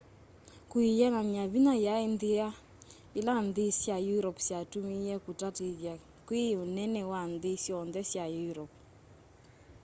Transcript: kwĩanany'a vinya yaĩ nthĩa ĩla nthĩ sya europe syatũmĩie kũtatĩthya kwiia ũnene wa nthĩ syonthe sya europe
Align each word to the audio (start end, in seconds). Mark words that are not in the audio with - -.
kwĩanany'a 0.69 1.43
vinya 1.53 1.75
yaĩ 1.85 2.05
nthĩa 2.13 2.47
ĩla 3.19 3.33
nthĩ 3.47 3.65
sya 3.79 3.95
europe 4.13 4.41
syatũmĩie 4.47 5.15
kũtatĩthya 5.25 5.93
kwiia 6.27 6.55
ũnene 6.63 7.01
wa 7.11 7.21
nthĩ 7.31 7.53
syonthe 7.63 8.01
sya 8.11 8.25
europe 8.41 8.75